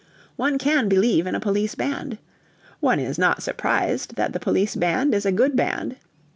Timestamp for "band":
1.75-2.17, 4.75-5.13, 5.55-5.95